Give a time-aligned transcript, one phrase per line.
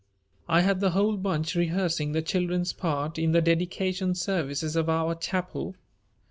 [0.49, 5.13] "I had the whole bunch rehearsing the children's part in the dedication services of our
[5.13, 5.75] chapel.